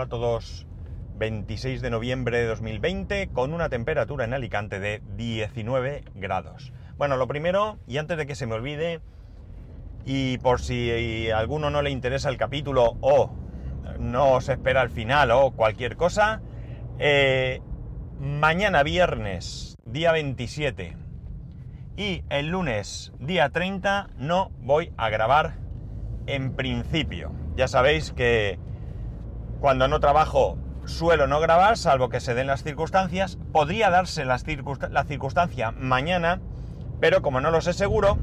[0.00, 0.66] A todos.
[1.18, 6.72] 26 de noviembre de 2020 con una temperatura en Alicante de 19 grados.
[6.96, 9.00] Bueno, lo primero, y antes de que se me olvide,
[10.06, 13.34] y por si a alguno no le interesa el capítulo o
[13.98, 16.40] no se espera al final o cualquier cosa,
[16.98, 17.60] eh,
[18.18, 20.96] mañana viernes, día 27,
[21.98, 25.56] y el lunes, día 30, no voy a grabar
[26.26, 27.32] en principio.
[27.56, 28.58] Ya sabéis que
[29.60, 33.38] cuando no trabajo suelo no grabar, salvo que se den las circunstancias.
[33.52, 36.40] Podría darse la circunstancia mañana,
[37.00, 38.18] pero como no lo sé seguro,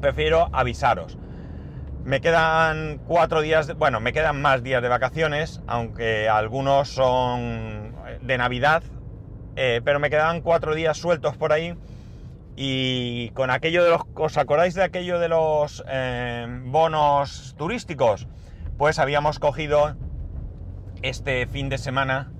[0.00, 1.18] prefiero avisaros.
[2.04, 8.38] Me quedan cuatro días, bueno, me quedan más días de vacaciones, aunque algunos son de
[8.38, 8.82] Navidad,
[9.56, 11.74] eh, pero me quedan cuatro días sueltos por ahí.
[12.54, 14.02] Y con aquello de los.
[14.14, 18.28] ¿Os acordáis de aquello de los eh, bonos turísticos?
[18.78, 19.94] Pues habíamos cogido
[21.02, 22.32] este fin de semana,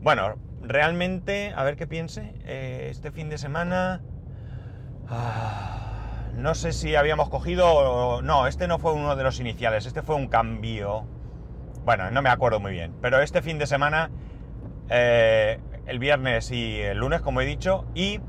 [0.00, 4.02] bueno, realmente, a ver qué piense, eh, este fin de semana,
[5.08, 10.02] ah, no sé si habíamos cogido, no, este no fue uno de los iniciales, este
[10.02, 11.06] fue un cambio,
[11.84, 14.10] bueno, no me acuerdo muy bien, pero este fin de semana,
[14.88, 18.20] eh, el viernes y el lunes, como he dicho, y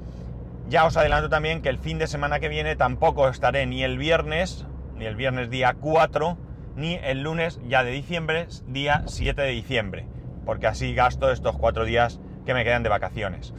[0.68, 3.98] ya os adelanto también que el fin de semana que viene tampoco estaré ni el
[3.98, 6.38] viernes, ni el viernes día 4,
[6.76, 10.06] ni el lunes ya de diciembre, día 7 de diciembre,
[10.46, 13.54] porque así gasto estos cuatro días que me quedan de vacaciones.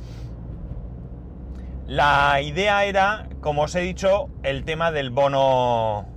[1.86, 6.08] La idea era, como os he dicho, el tema del bono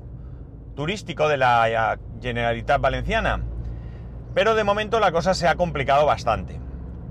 [0.75, 3.43] turístico de la Generalitat Valenciana.
[4.33, 6.59] Pero de momento la cosa se ha complicado bastante.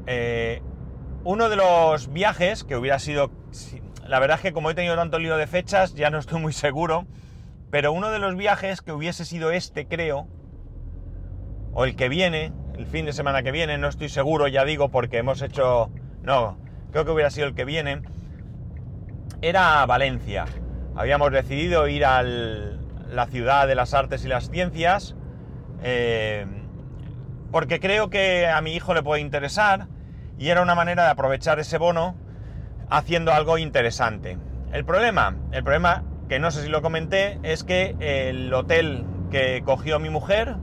[0.06, 0.62] Eh,
[1.24, 3.30] uno de los viajes que hubiera sido...
[4.06, 6.52] La verdad es que como he tenido tanto lío de fechas, ya no estoy muy
[6.52, 7.06] seguro
[7.70, 10.28] pero uno de los viajes que hubiese sido este, creo,
[11.72, 14.90] o el que viene, el fin de semana que viene, no estoy seguro, ya digo,
[14.90, 15.90] porque hemos hecho...
[16.22, 16.58] No,
[16.90, 18.02] creo que hubiera sido el que viene,
[19.42, 20.46] era Valencia.
[20.94, 25.14] Habíamos decidido ir a la ciudad de las artes y las ciencias,
[25.82, 26.46] eh,
[27.50, 29.88] porque creo que a mi hijo le puede interesar
[30.38, 32.16] y era una manera de aprovechar ese bono
[32.90, 34.38] haciendo algo interesante.
[34.72, 39.62] El problema, el problema que no sé si lo comenté, es que el hotel que
[39.64, 40.56] cogió mi mujer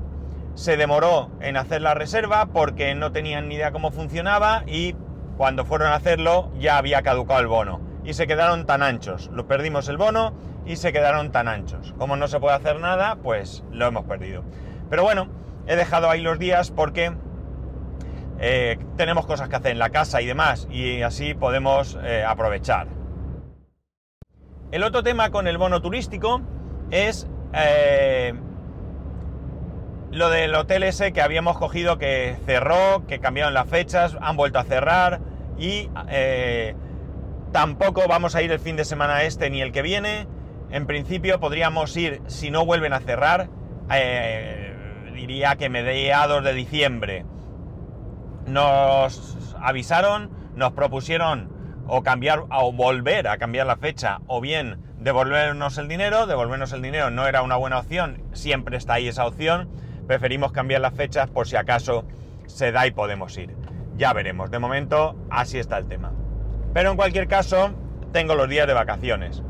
[0.56, 4.96] se demoró en hacer la reserva porque no tenían ni idea cómo funcionaba y
[5.38, 9.29] cuando fueron a hacerlo ya había caducado el bono y se quedaron tan anchos.
[9.34, 10.34] Lo perdimos el bono
[10.66, 11.94] y se quedaron tan anchos.
[11.97, 14.44] Como no se puede hacer nada, pues lo hemos perdido.
[14.90, 15.28] Pero bueno,
[15.68, 17.13] he dejado ahí los días porque
[18.40, 22.88] eh, tenemos cosas que hacer en la casa y demás y así podemos eh, aprovechar.
[24.73, 26.41] El otro tema con el bono turístico
[26.89, 28.34] es eh,
[30.09, 34.57] lo del hotel ese que habíamos cogido que cerró, que cambiaron las fechas, han vuelto
[34.57, 35.19] a cerrar
[35.59, 36.73] y eh,
[37.51, 40.25] tampoco vamos a ir el fin de semana este ni el que viene.
[40.72, 43.50] En principio podríamos ir, si no vuelven a cerrar,
[43.94, 44.73] eh,
[45.13, 47.28] diría que mediados de diciembre.
[48.47, 51.53] Nos avisaron, nos propusieron
[51.88, 56.81] o cambiar o volver a cambiar la fecha o bien devolvernos el dinero, devolvernos el
[56.81, 59.69] dinero no era una buena opción, siempre está ahí esa opción,
[60.07, 62.05] preferimos cambiar las fechas por si acaso
[62.45, 63.55] se da y podemos ir.
[63.97, 66.13] Ya veremos, de momento así está el tema.
[66.73, 67.72] Pero en cualquier caso,
[68.11, 69.43] tengo los días de vacaciones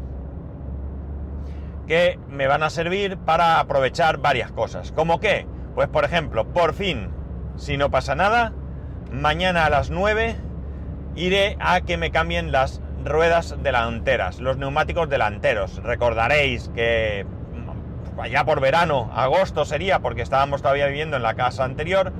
[1.87, 4.91] que me van a servir para aprovechar varias cosas.
[4.91, 5.45] ¿Como qué?
[5.75, 7.09] Pues por ejemplo, por fin,
[7.55, 8.53] si no pasa nada,
[9.11, 10.35] mañana a las 9
[11.15, 15.81] iré a que me cambien las ruedas delanteras, los neumáticos delanteros.
[15.83, 21.63] Recordaréis que mm, allá por verano, agosto sería, porque estábamos todavía viviendo en la casa
[21.63, 22.13] anterior,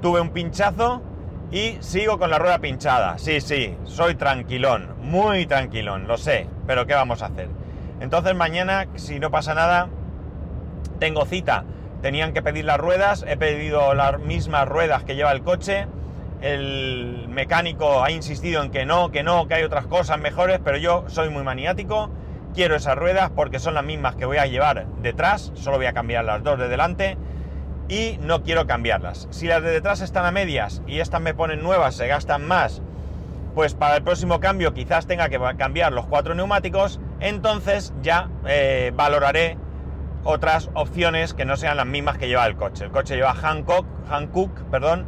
[0.00, 1.02] tuve un pinchazo
[1.50, 3.18] y sigo con la rueda pinchada.
[3.18, 7.48] Sí, sí, soy tranquilón, muy tranquilón, lo sé, pero ¿qué vamos a hacer?
[8.00, 9.88] Entonces mañana, si no pasa nada,
[10.98, 11.64] tengo cita.
[12.02, 15.86] Tenían que pedir las ruedas, he pedido las mismas ruedas que lleva el coche
[16.40, 20.76] el mecánico ha insistido en que no, que no, que hay otras cosas mejores, pero
[20.76, 22.10] yo soy muy maniático,
[22.54, 25.92] quiero esas ruedas porque son las mismas que voy a llevar detrás, solo voy a
[25.92, 27.16] cambiar las dos de delante
[27.88, 29.28] y no quiero cambiarlas.
[29.30, 32.82] Si las de detrás están a medias y estas me ponen nuevas, se gastan más,
[33.54, 38.92] pues para el próximo cambio quizás tenga que cambiar los cuatro neumáticos, entonces ya eh,
[38.94, 39.56] valoraré
[40.24, 42.84] otras opciones que no sean las mismas que lleva el coche.
[42.84, 45.06] El coche lleva Hancock, Hankook, perdón,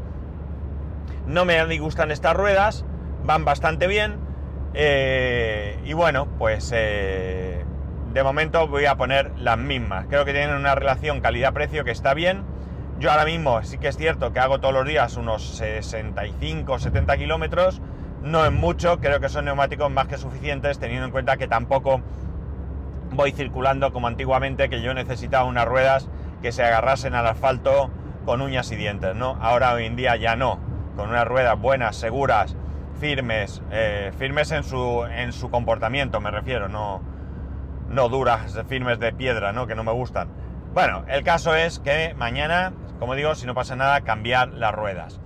[1.29, 2.85] no me disgustan estas ruedas,
[3.25, 4.17] van bastante bien.
[4.75, 7.65] Eh, y bueno, pues eh,
[8.13, 10.07] de momento voy a poner las mismas.
[10.09, 12.45] Creo que tienen una relación calidad-precio que está bien.
[12.99, 17.17] Yo ahora mismo sí que es cierto que hago todos los días unos 65, 70
[17.17, 17.81] kilómetros,
[18.23, 22.01] no es mucho, creo que son neumáticos más que suficientes, teniendo en cuenta que tampoco
[23.13, 26.09] voy circulando como antiguamente, que yo necesitaba unas ruedas
[26.43, 27.91] que se agarrasen al asfalto
[28.25, 29.39] con uñas y dientes, ¿no?
[29.41, 30.59] Ahora hoy en día ya no,
[30.99, 32.57] con unas ruedas buenas, seguras,
[32.99, 37.01] firmes, eh, firmes en su, en su comportamiento, me refiero, no,
[37.89, 39.69] no duras, firmes de piedra, ¿no?
[39.69, 40.27] Que no me gustan.
[40.75, 45.21] Bueno, el caso es que mañana, como digo, si no pasa nada, cambiar las ruedas.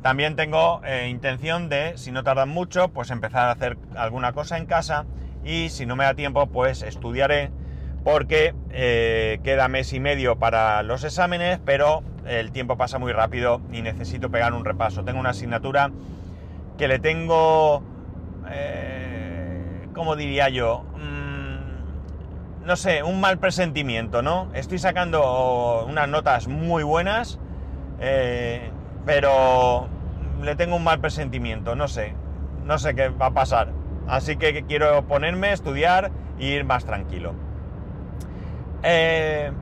[0.00, 4.56] También tengo eh, intención de, si no tardan mucho, pues empezar a hacer alguna cosa
[4.56, 5.04] en casa
[5.44, 7.50] y si no me da tiempo, pues estudiaré
[8.04, 13.60] porque eh, queda mes y medio para los exámenes, pero el tiempo pasa muy rápido
[13.72, 15.04] y necesito pegar un repaso.
[15.04, 15.90] Tengo una asignatura
[16.78, 17.82] que le tengo,
[18.50, 20.84] eh, ¿cómo diría yo?
[20.96, 24.48] Mm, no sé, un mal presentimiento, ¿no?
[24.54, 27.38] Estoy sacando unas notas muy buenas,
[28.00, 28.70] eh,
[29.04, 29.88] pero
[30.42, 32.14] le tengo un mal presentimiento, no sé,
[32.64, 33.72] no sé qué va a pasar.
[34.08, 37.34] Así que quiero ponerme, estudiar e ir más tranquilo.
[38.82, 39.52] Eh,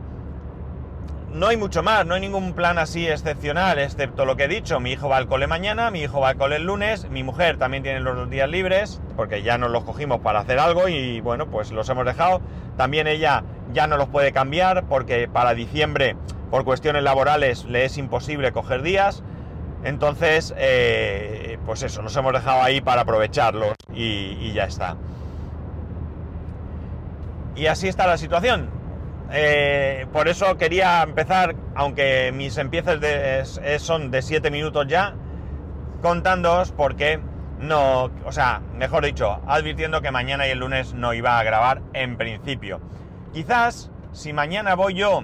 [1.32, 4.80] no hay mucho más, no hay ningún plan así excepcional, excepto lo que he dicho.
[4.80, 7.58] Mi hijo va al cole mañana, mi hijo va al cole el lunes, mi mujer
[7.58, 11.20] también tiene los dos días libres, porque ya nos los cogimos para hacer algo y
[11.20, 12.40] bueno, pues los hemos dejado.
[12.76, 16.16] También ella ya no los puede cambiar porque para diciembre,
[16.50, 19.22] por cuestiones laborales, le es imposible coger días.
[19.84, 24.96] Entonces, eh, pues eso, nos hemos dejado ahí para aprovecharlos y ya está.
[27.54, 28.77] Y así está la situación.
[29.30, 35.14] Eh, por eso quería empezar, aunque mis empieces son de 7 minutos ya,
[36.00, 37.20] contándoos porque
[37.58, 41.82] no, o sea, mejor dicho, advirtiendo que mañana y el lunes no iba a grabar
[41.92, 42.80] en principio.
[43.32, 45.22] Quizás si mañana voy yo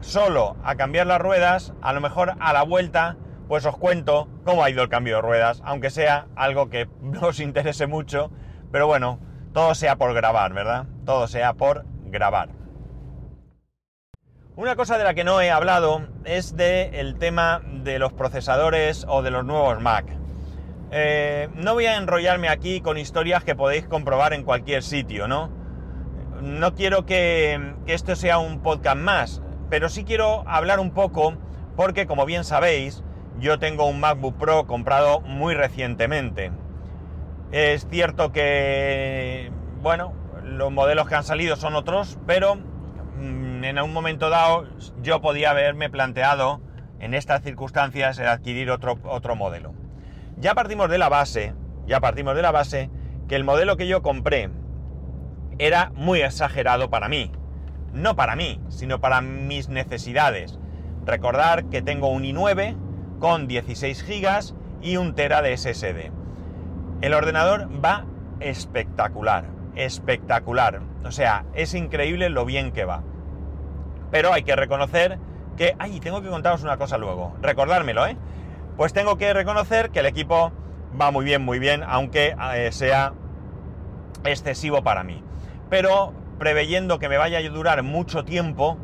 [0.00, 3.16] solo a cambiar las ruedas, a lo mejor a la vuelta,
[3.48, 7.28] pues os cuento cómo ha ido el cambio de ruedas, aunque sea algo que no
[7.28, 8.30] os interese mucho,
[8.70, 9.18] pero bueno,
[9.52, 10.86] todo sea por grabar, ¿verdad?
[11.04, 12.61] Todo sea por grabar.
[14.54, 19.22] Una cosa de la que no he hablado es del tema de los procesadores o
[19.22, 20.04] de los nuevos Mac.
[20.90, 25.48] Eh, no voy a enrollarme aquí con historias que podéis comprobar en cualquier sitio, ¿no?
[26.42, 29.40] No quiero que, que esto sea un podcast más,
[29.70, 31.32] pero sí quiero hablar un poco
[31.74, 33.02] porque, como bien sabéis,
[33.38, 36.52] yo tengo un MacBook Pro comprado muy recientemente.
[37.52, 39.50] Es cierto que,
[39.80, 40.12] bueno,
[40.44, 42.58] los modelos que han salido son otros, pero
[43.64, 44.66] en un momento dado
[45.02, 46.60] yo podía haberme planteado
[47.00, 49.74] en estas circunstancias el adquirir otro, otro modelo.
[50.38, 51.54] Ya partimos de la base,
[51.86, 52.90] ya partimos de la base
[53.28, 54.50] que el modelo que yo compré
[55.58, 57.30] era muy exagerado para mí.
[57.92, 60.58] No para mí, sino para mis necesidades.
[61.04, 62.76] Recordar que tengo un i9
[63.18, 66.10] con 16 GB y un tera de SSD.
[67.02, 68.06] El ordenador va
[68.40, 69.44] espectacular,
[69.76, 70.80] espectacular.
[71.04, 73.02] O sea, es increíble lo bien que va.
[74.12, 75.18] Pero hay que reconocer
[75.56, 75.74] que...
[75.80, 75.98] ¡Ay!
[75.98, 77.34] Tengo que contaros una cosa luego.
[77.42, 78.16] Recordármelo, ¿eh?
[78.76, 80.52] Pues tengo que reconocer que el equipo
[81.00, 83.14] va muy bien, muy bien, aunque eh, sea
[84.24, 85.24] excesivo para mí.
[85.68, 88.78] Pero preveyendo que me vaya a durar mucho tiempo,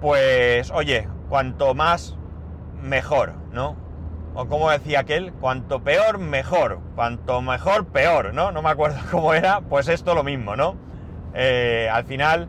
[0.00, 2.16] pues oye, cuanto más,
[2.82, 3.76] mejor, ¿no?
[4.34, 6.80] O como decía aquel, cuanto peor, mejor.
[6.96, 8.50] Cuanto mejor, peor, ¿no?
[8.50, 10.76] No me acuerdo cómo era, pues esto lo mismo, ¿no?
[11.34, 12.48] Eh, al final,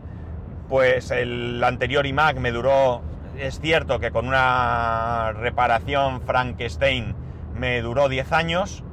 [0.68, 3.02] pues el anterior iMac me duró,
[3.38, 7.14] es cierto que con una reparación Frankenstein
[7.54, 8.84] me duró 10 años,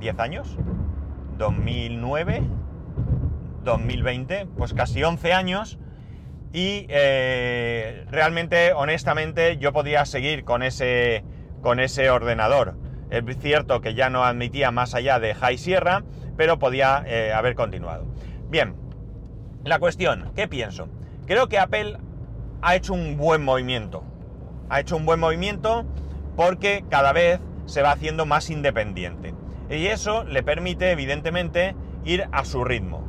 [0.00, 0.56] 10 años,
[1.38, 2.42] 2009,
[3.64, 5.78] 2020, pues casi 11 años,
[6.52, 11.24] y eh, realmente, honestamente, yo podía seguir con ese,
[11.62, 12.76] con ese ordenador.
[13.10, 16.04] Es cierto que ya no admitía más allá de High Sierra,
[16.36, 18.06] pero podía eh, haber continuado.
[18.50, 18.76] Bien,
[19.64, 20.88] la cuestión, ¿qué pienso?
[21.26, 21.96] Creo que Apple
[22.60, 24.04] ha hecho un buen movimiento.
[24.68, 25.86] Ha hecho un buen movimiento
[26.36, 29.34] porque cada vez se va haciendo más independiente.
[29.70, 33.02] Y eso le permite, evidentemente, ir a su ritmo.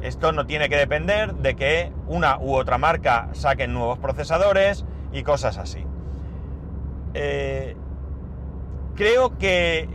[0.00, 5.24] Esto no tiene que depender de que una u otra marca saquen nuevos procesadores y
[5.24, 5.84] cosas así.
[7.14, 7.76] Eh,
[8.94, 9.88] creo que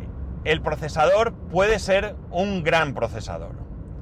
[0.43, 3.60] el procesador puede ser un gran procesador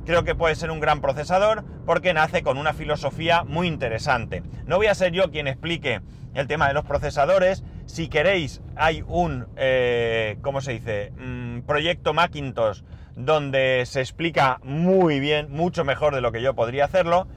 [0.10, 4.42] creo que puede ser un gran procesador porque nace con una filosofía muy interesante.
[4.66, 6.02] No voy a ser yo quien explique
[6.34, 7.64] el tema de los procesadores.
[7.86, 11.14] Si queréis, hay un, eh, ¿cómo se dice?
[11.16, 12.82] Mm, proyecto Macintosh
[13.16, 17.28] donde se explica muy bien, mucho mejor de lo que yo podría hacerlo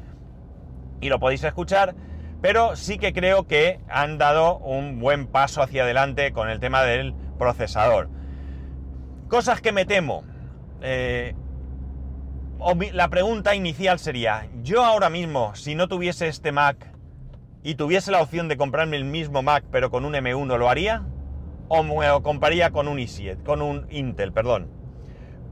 [1.02, 1.94] y lo podéis escuchar.
[2.40, 6.84] Pero sí que creo que han dado un buen paso hacia adelante con el tema
[6.84, 8.08] del procesador.
[9.28, 10.24] Cosas que me temo.
[10.80, 11.34] Eh,
[12.92, 16.92] la pregunta inicial sería, yo ahora mismo, si no tuviese este Mac
[17.62, 21.02] y tuviese la opción de comprarme el mismo Mac pero con un M1, ¿lo haría?
[21.68, 24.68] ¿O me lo compraría con un i7, con un Intel, perdón?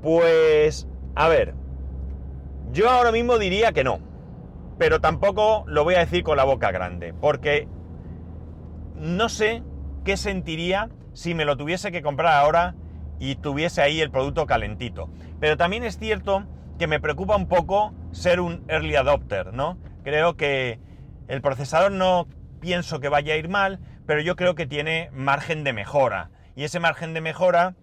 [0.03, 1.55] Pues, a ver,
[2.73, 4.01] yo ahora mismo diría que no,
[4.79, 7.69] pero tampoco lo voy a decir con la boca grande, porque
[8.97, 9.63] no sé
[10.05, 12.75] qué sentiría si me lo tuviese que comprar ahora
[13.19, 15.11] y tuviese ahí el producto calentito.
[15.41, 16.47] Pero también es cierto
[16.81, 19.77] que me preocupa un poco ser un early adopter, ¿no?
[20.03, 20.81] Creo que
[21.29, 22.27] el procesador no
[22.59, 26.31] pienso que vaya a ir mal, pero yo creo que tiene margen de mejora.
[26.57, 27.75] Y ese margen de mejora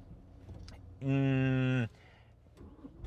[0.99, 1.83] mm,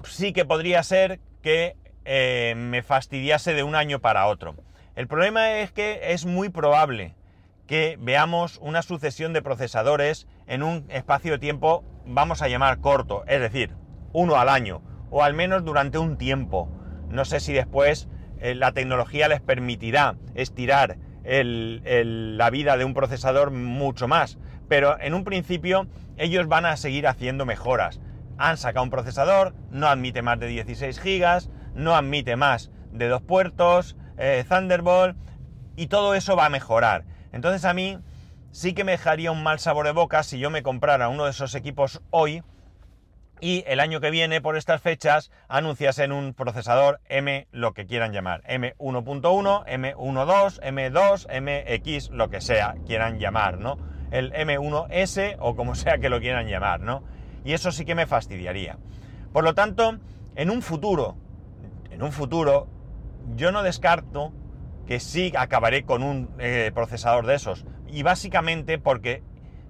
[0.04, 4.54] sí que podría ser que eh, me fastidiase de un año para otro.
[4.94, 7.16] El problema es que es muy probable
[7.66, 13.24] que veamos una sucesión de procesadores en un espacio de tiempo, vamos a llamar corto,
[13.26, 13.74] es decir,
[14.12, 16.68] uno al año o al menos durante un tiempo.
[17.08, 18.08] No sé si después
[18.40, 24.38] eh, la tecnología les permitirá estirar la vida de un procesador mucho más,
[24.68, 25.86] pero en un principio
[26.16, 28.00] ellos van a seguir haciendo mejoras.
[28.38, 33.20] Han sacado un procesador, no admite más de 16 GB, no admite más de dos
[33.20, 35.16] puertos, eh, Thunderbolt,
[35.76, 37.04] y todo eso va a mejorar.
[37.32, 37.98] Entonces a mí
[38.50, 41.30] sí que me dejaría un mal sabor de boca si yo me comprara uno de
[41.30, 42.42] esos equipos hoy
[43.40, 48.12] y el año que viene, por estas fechas, anunciasen un procesador M, lo que quieran
[48.12, 53.78] llamar, M1.1, M12, M2, MX, lo que sea, quieran llamar, ¿no?
[54.10, 57.02] El M1S o como sea que lo quieran llamar, ¿no?
[57.44, 58.78] Y eso sí que me fastidiaría.
[59.32, 59.98] Por lo tanto,
[60.36, 61.16] en un futuro,
[61.90, 62.68] en un futuro,
[63.36, 64.32] yo no descarto
[64.86, 67.64] que sí acabaré con un eh, procesador de esos.
[67.88, 69.22] Y básicamente porque,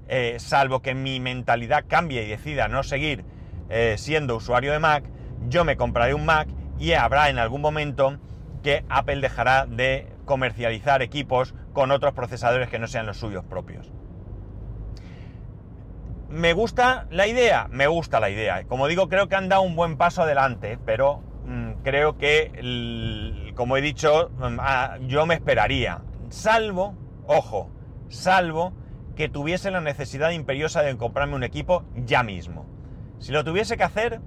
[0.09, 3.25] eh, salvo que mi mentalidad cambie y decida no seguir
[3.71, 5.05] eh, siendo usuario de Mac,
[5.49, 6.49] yo me compraré un Mac
[6.79, 8.19] y habrá en algún momento
[8.63, 13.91] que Apple dejará de comercializar equipos con otros procesadores que no sean los suyos propios.
[16.29, 17.67] ¿Me gusta la idea?
[17.71, 18.65] Me gusta la idea.
[18.65, 23.77] Como digo, creo que han dado un buen paso adelante, pero mm, creo que, como
[23.77, 26.03] he dicho, mm, ah, yo me esperaría.
[26.29, 26.95] Salvo,
[27.27, 27.71] ojo,
[28.09, 28.73] salvo
[29.17, 32.80] que tuviese la necesidad imperiosa de comprarme un equipo ya mismo.
[33.21, 34.19] Si lo tuviese que hacer,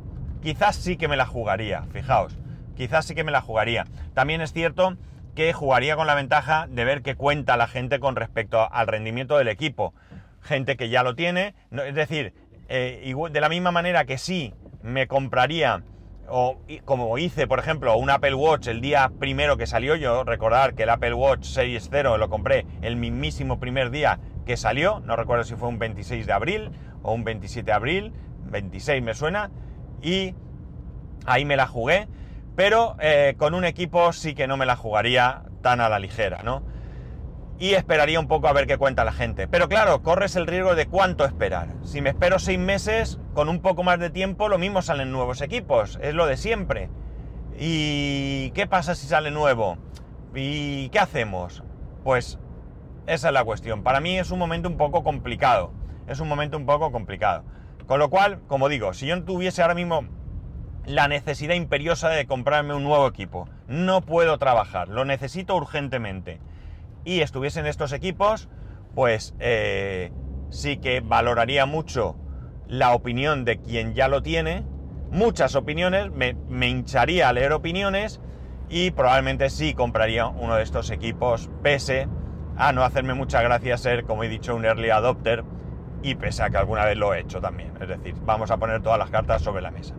[0.43, 2.37] quizás sí que me la jugaría, fijaos,
[2.75, 3.85] quizás sí que me la jugaría.
[4.13, 4.97] También es cierto
[5.33, 9.35] que jugaría con la ventaja de ver qué cuenta la gente con respecto al rendimiento
[9.39, 9.95] del equipo.
[10.41, 12.35] Gente que ya lo tiene, es decir,
[12.69, 15.81] eh, de la misma manera que sí me compraría,
[16.27, 20.75] o como hice, por ejemplo, un Apple Watch el día primero que salió, yo recordar
[20.75, 25.15] que el Apple Watch Series 0 lo compré el mismísimo primer día que salió, no
[25.15, 26.71] recuerdo si fue un 26 de abril
[27.01, 28.13] o un 27 de abril,
[28.53, 29.51] 26 me suena,
[30.01, 30.33] y
[31.25, 32.07] ahí me la jugué,
[32.55, 36.41] pero eh, con un equipo sí que no me la jugaría tan a la ligera,
[36.43, 36.63] ¿no?
[37.59, 39.47] Y esperaría un poco a ver qué cuenta la gente.
[39.47, 41.75] Pero claro, corres el riesgo de cuánto esperar.
[41.83, 45.41] Si me espero seis meses, con un poco más de tiempo, lo mismo salen nuevos
[45.41, 45.97] equipos.
[46.01, 46.89] Es lo de siempre.
[47.57, 49.77] ¿Y qué pasa si sale nuevo?
[50.35, 51.63] ¿Y qué hacemos?
[52.03, 52.39] Pues
[53.05, 53.83] esa es la cuestión.
[53.83, 55.71] Para mí es un momento un poco complicado.
[56.07, 57.43] Es un momento un poco complicado.
[57.87, 60.05] Con lo cual, como digo, si yo tuviese ahora mismo
[60.85, 66.39] la necesidad imperiosa de comprarme un nuevo equipo, no puedo trabajar, lo necesito urgentemente,
[67.05, 68.49] y estuviesen estos equipos,
[68.95, 70.11] pues eh,
[70.49, 72.15] sí que valoraría mucho
[72.67, 74.63] la opinión de quien ya lo tiene,
[75.11, 78.21] muchas opiniones, me, me hincharía a leer opiniones
[78.69, 82.07] y probablemente sí compraría uno de estos equipos, pese
[82.55, 85.43] a no hacerme mucha gracia ser, como he dicho, un early adopter
[86.03, 87.71] y pese a que alguna vez lo he hecho también.
[87.81, 89.95] Es decir, vamos a poner todas las cartas sobre la mesa.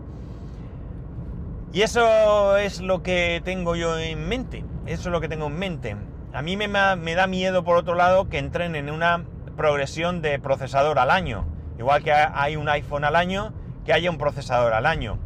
[1.73, 4.65] Y eso es lo que tengo yo en mente.
[4.87, 5.97] Eso es lo que tengo en mente.
[6.33, 9.25] A mí me, me da miedo, por otro lado, que entren en una
[9.57, 11.47] progresión de procesador al año.
[11.79, 13.53] Igual que hay un iPhone al año,
[13.85, 15.19] que haya un procesador al año.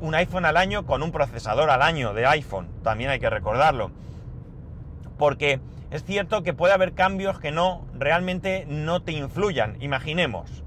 [0.00, 2.68] Un iPhone al año con un procesador al año de iPhone.
[2.82, 3.90] También hay que recordarlo.
[5.18, 9.80] Porque es cierto que puede haber cambios que no realmente no te influyan.
[9.80, 10.64] Imaginemos,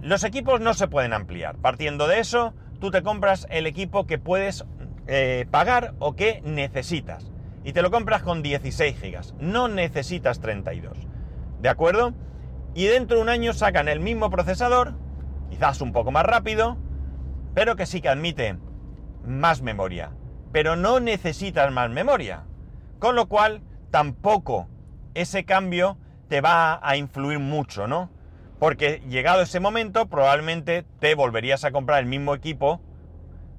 [0.00, 1.56] los equipos no se pueden ampliar.
[1.56, 4.64] Partiendo de eso, tú te compras el equipo que puedes
[5.08, 7.32] eh, pagar o que necesitas.
[7.64, 9.34] Y te lo compras con 16 gigas.
[9.40, 10.96] No necesitas 32.
[11.60, 12.14] ¿De acuerdo?
[12.74, 14.94] Y dentro de un año sacan el mismo procesador,
[15.50, 16.78] quizás un poco más rápido,
[17.54, 18.56] pero que sí que admite
[19.24, 20.12] más memoria.
[20.52, 22.44] Pero no necesitas más memoria.
[23.00, 24.68] Con lo cual, tampoco
[25.14, 28.10] ese cambio te va a influir mucho, ¿no?
[28.58, 32.80] Porque llegado ese momento, probablemente te volverías a comprar el mismo equipo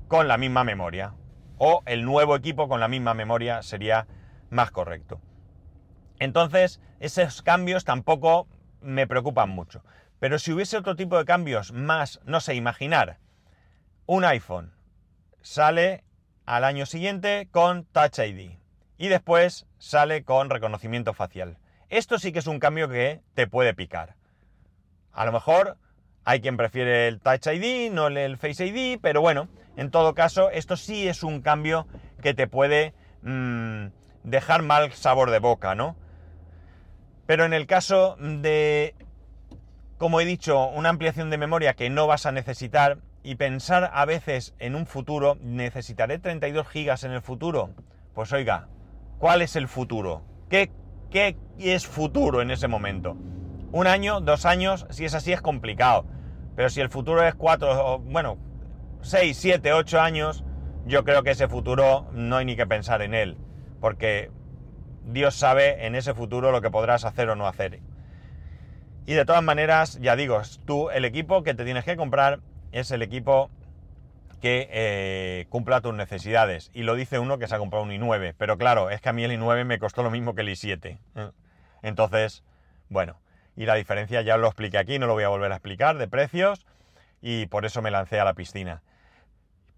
[0.08, 1.14] con la misma memoria.
[1.58, 4.08] O el nuevo equipo con la misma memoria sería
[4.50, 5.22] más correcto.
[6.20, 8.48] Entonces, esos cambios tampoco
[8.82, 9.84] me preocupan mucho.
[10.20, 13.20] Pero si hubiese otro tipo de cambios más, no sé, imaginar,
[14.06, 14.74] un iPhone
[15.42, 16.04] sale
[16.46, 18.60] al año siguiente con Touch ID
[19.00, 21.58] y después sale con reconocimiento facial.
[21.88, 24.16] Esto sí que es un cambio que te puede picar.
[25.12, 25.78] A lo mejor
[26.26, 30.52] hay quien prefiere el Touch ID, no el Face ID, pero bueno, en todo caso,
[30.52, 31.88] esto sí es un cambio
[32.22, 33.88] que te puede mm,
[34.24, 35.96] dejar mal sabor de boca, ¿no?
[37.26, 38.96] Pero en el caso de,
[39.98, 44.04] como he dicho, una ampliación de memoria que no vas a necesitar y pensar a
[44.04, 47.70] veces en un futuro, ¿necesitaré 32 gigas en el futuro?
[48.14, 48.68] Pues oiga,
[49.20, 50.24] ¿cuál es el futuro?
[50.50, 50.72] ¿Qué,
[51.12, 53.16] qué es futuro en ese momento?
[53.72, 56.06] Un año, dos años, si es así es complicado.
[56.56, 58.38] Pero si el futuro es cuatro, bueno,
[59.02, 60.44] seis, siete, ocho años,
[60.88, 63.38] yo creo que ese futuro no hay ni que pensar en él.
[63.80, 64.32] Porque
[65.06, 67.80] Dios sabe en ese futuro lo que podrás hacer o no hacer.
[69.06, 72.40] Y de todas maneras, ya digo, tú el equipo que te tienes que comprar
[72.72, 73.50] es el equipo
[74.40, 76.72] que eh, cumpla tus necesidades.
[76.74, 78.36] Y lo dice uno que se ha comprado un i9.
[78.38, 81.00] Pero claro, es que a mí el i9 me costó lo mismo que el i7.
[81.16, 81.32] ¿eh?
[81.82, 82.44] Entonces,
[82.90, 83.20] bueno,
[83.56, 86.08] y la diferencia ya lo expliqué aquí, no lo voy a volver a explicar, de
[86.08, 86.66] precios.
[87.22, 88.82] Y por eso me lancé a la piscina.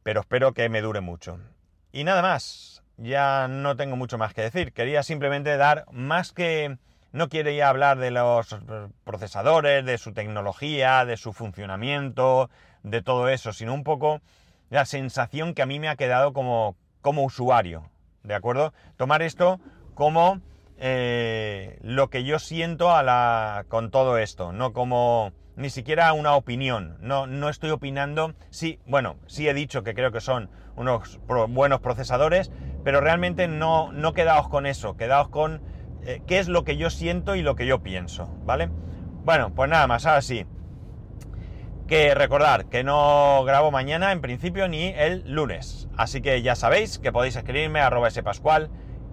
[0.03, 1.39] Pero espero que me dure mucho.
[1.91, 4.73] Y nada más ya no tengo mucho más que decir.
[4.73, 6.77] Quería simplemente dar más que...
[7.11, 8.55] No quería hablar de los
[9.03, 12.49] procesadores, de su tecnología, de su funcionamiento,
[12.83, 14.21] de todo eso, sino un poco
[14.71, 17.91] la sensación que a mí me ha quedado como, como usuario.
[18.23, 18.73] ¿De acuerdo?
[18.97, 19.59] Tomar esto
[19.93, 20.39] como
[20.77, 26.35] eh, lo que yo siento a la, con todo esto, no como ni siquiera una
[26.35, 26.97] opinión.
[27.01, 28.33] No, no estoy opinando.
[28.49, 32.49] Sí, bueno, sí he dicho que creo que son unos buenos procesadores,
[32.83, 35.61] pero realmente no, no quedaos con eso, quedaos con
[36.03, 38.69] eh, qué es lo que yo siento y lo que yo pienso, ¿vale?
[39.25, 40.45] Bueno, pues nada más, ahora sí.
[41.91, 45.89] Que recordar que no grabo mañana en principio ni el lunes.
[45.97, 48.69] Así que ya sabéis que podéis escribirme a arroba spascual,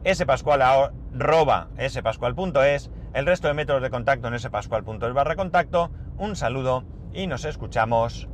[0.08, 5.90] spascual arroba spascual.es, el resto de métodos de contacto en spascual.es barra contacto.
[6.18, 8.28] Un saludo y nos escuchamos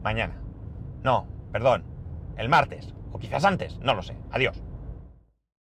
[0.00, 0.40] mañana.
[1.02, 1.82] No, perdón,
[2.36, 4.16] el martes, o quizás antes, no lo sé.
[4.30, 4.62] Adiós.